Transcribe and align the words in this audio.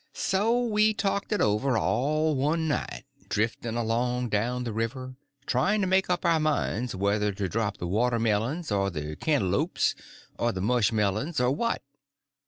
So 0.15 0.59
we 0.59 0.95
talked 0.95 1.31
it 1.31 1.41
over 1.41 1.77
all 1.77 2.33
one 2.35 2.67
night, 2.67 3.05
drifting 3.29 3.75
along 3.77 4.29
down 4.29 4.63
the 4.63 4.73
river, 4.73 5.13
trying 5.45 5.79
to 5.81 5.85
make 5.85 6.09
up 6.09 6.25
our 6.25 6.39
minds 6.39 6.95
whether 6.95 7.31
to 7.33 7.47
drop 7.47 7.77
the 7.77 7.85
watermelons, 7.85 8.71
or 8.71 8.89
the 8.89 9.15
cantelopes, 9.15 9.93
or 10.39 10.51
the 10.53 10.59
mushmelons, 10.59 11.39
or 11.39 11.51
what. 11.51 11.83